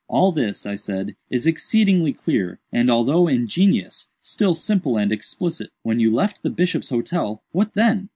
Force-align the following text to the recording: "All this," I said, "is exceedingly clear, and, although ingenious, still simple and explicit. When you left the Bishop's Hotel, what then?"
"All 0.07 0.31
this," 0.31 0.65
I 0.65 0.73
said, 0.73 1.15
"is 1.29 1.45
exceedingly 1.45 2.11
clear, 2.11 2.57
and, 2.71 2.89
although 2.89 3.27
ingenious, 3.27 4.07
still 4.19 4.55
simple 4.55 4.97
and 4.97 5.11
explicit. 5.11 5.69
When 5.83 5.99
you 5.99 6.11
left 6.11 6.41
the 6.41 6.49
Bishop's 6.49 6.89
Hotel, 6.89 7.43
what 7.51 7.75
then?" 7.75 8.09